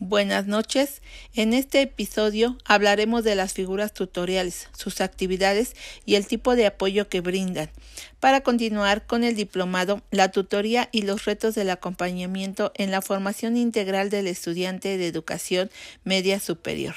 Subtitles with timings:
[0.00, 1.02] Buenas noches.
[1.34, 5.74] En este episodio hablaremos de las figuras tutoriales, sus actividades
[6.04, 7.70] y el tipo de apoyo que brindan.
[8.18, 13.56] Para continuar con el diplomado, la tutoría y los retos del acompañamiento en la formación
[13.56, 15.70] integral del estudiante de educación
[16.02, 16.96] media superior.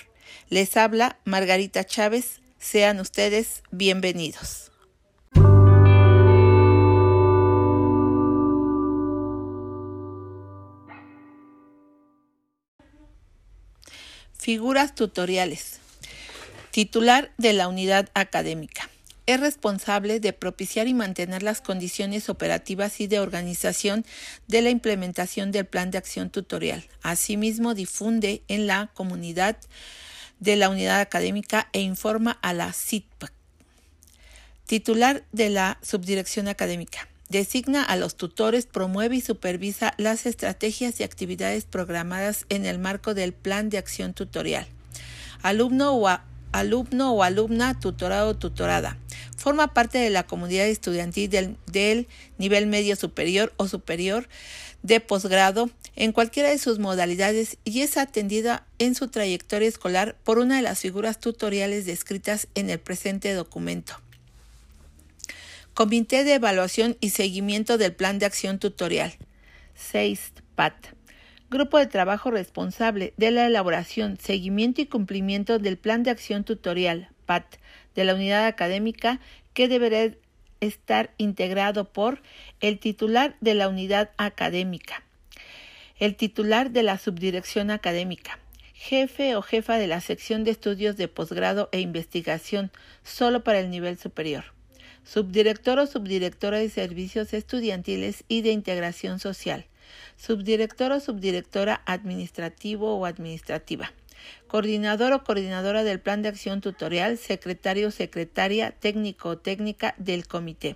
[0.49, 2.41] Les habla Margarita Chávez.
[2.57, 4.71] Sean ustedes bienvenidos.
[14.47, 15.81] Figuras tutoriales.
[16.71, 18.89] Titular de la unidad académica.
[19.25, 24.05] Es responsable de propiciar y mantener las condiciones operativas y de organización
[24.47, 26.85] de la implementación del plan de acción tutorial.
[27.01, 29.57] Asimismo, difunde en la comunidad
[30.39, 33.33] de la unidad académica e informa a la CITPAC.
[34.65, 37.09] Titular de la subdirección académica.
[37.29, 43.13] Designa a los tutores, promueve y supervisa las estrategias y actividades programadas en el marco
[43.13, 44.65] del plan de acción tutorial.
[45.41, 48.97] Alumno o, alumna tutorado o tutorada.
[49.35, 54.29] Forma parte de la comunidad estudiantil del, del nivel medio superior o superior
[54.81, 60.39] de posgrado en cualquiera de sus modalidades y es atendida en su trayectoria escolar por
[60.39, 63.99] una de las figuras tutoriales descritas en el presente documento.
[65.77, 69.13] Comité de Evaluación y Seguimiento del Plan de Acción Tutorial.
[69.75, 70.33] 6.
[70.55, 70.73] PAT.
[71.51, 77.09] Grupo de trabajo responsable de la elaboración, seguimiento y cumplimiento del Plan de Acción Tutorial,
[77.27, 77.57] PAT,
[77.93, 79.19] de la unidad académica
[79.53, 80.15] que deberá
[80.61, 82.23] estar integrado por
[82.59, 85.03] el titular de la unidad académica,
[85.99, 88.39] el titular de la subdirección académica,
[88.73, 92.71] jefe o jefa de la sección de estudios de posgrado e investigación
[93.03, 94.56] solo para el nivel superior
[95.07, 99.65] subdirector o subdirectora de servicios estudiantiles y de integración social,
[100.17, 103.93] subdirector o subdirectora administrativo o administrativa,
[104.47, 110.27] coordinador o coordinadora del plan de acción tutorial, secretario o secretaria técnico o técnica del
[110.27, 110.75] comité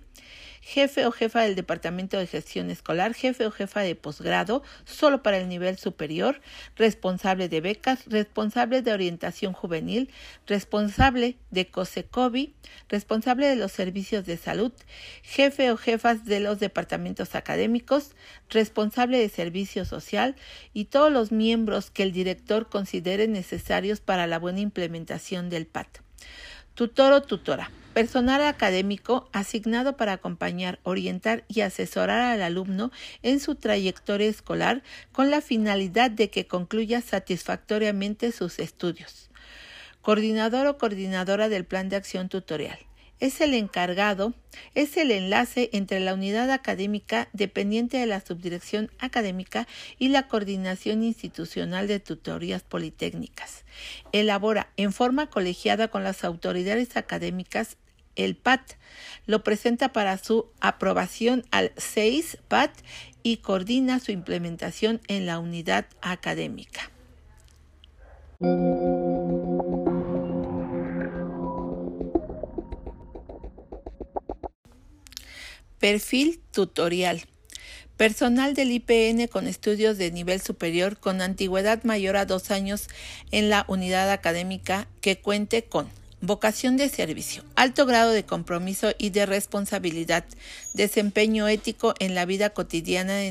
[0.62, 5.40] jefe o jefa del Departamento de Gestión Escolar, jefe o jefa de posgrado, solo para
[5.40, 6.40] el nivel superior,
[6.76, 10.10] responsable de becas, responsable de orientación juvenil,
[10.48, 12.54] responsable de COSECOBI,
[12.90, 14.72] responsable de los servicios de salud,
[15.24, 18.12] jefe o jefas de los departamentos académicos,
[18.50, 20.36] responsable de servicio social
[20.74, 26.00] y todos los miembros que el director considere necesarios para la buena implementación del PAT.
[26.76, 33.56] Tutor o tutora personal académico asignado para acompañar, orientar y asesorar al alumno en su
[33.56, 34.82] trayectoria escolar
[35.12, 39.30] con la finalidad de que concluya satisfactoriamente sus estudios.
[40.02, 42.80] Coordinador o coordinadora del plan de acción tutorial
[43.22, 44.34] es el encargado,
[44.76, 49.68] es el enlace entre la unidad académica dependiente de la subdirección académica
[49.98, 53.64] y la coordinación institucional de tutorías politécnicas.
[54.12, 57.78] Elabora en forma colegiada con las autoridades académicas
[58.16, 58.74] el PAT.
[59.26, 62.72] Lo presenta para su aprobación al 6 PAT
[63.24, 66.92] y coordina su implementación en la unidad académica.
[75.82, 77.26] Perfil tutorial.
[77.98, 82.88] Personal del IPN con estudios de nivel superior con antigüedad mayor a dos años
[83.32, 85.90] en la unidad académica que cuente con
[86.24, 90.24] Vocación de servicio, alto grado de compromiso y de responsabilidad,
[90.76, 93.24] desempeño ético en la vida cotidiana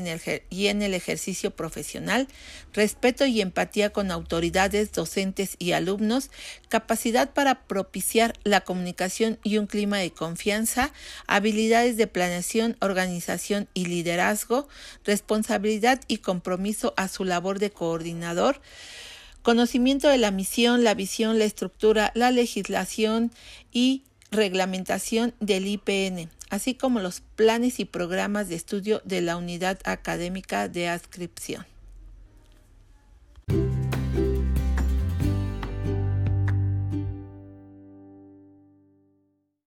[0.49, 2.27] y en el ejercicio profesional,
[2.73, 6.31] respeto y empatía con autoridades, docentes y alumnos,
[6.67, 10.91] capacidad para propiciar la comunicación y un clima de confianza,
[11.27, 14.67] habilidades de planeación, organización y liderazgo,
[15.05, 18.59] responsabilidad y compromiso a su labor de coordinador,
[19.41, 23.31] conocimiento de la misión, la visión, la estructura, la legislación
[23.71, 29.79] y reglamentación del IPN, así como los planes y programas de estudio de la unidad
[29.83, 31.65] académica de adscripción.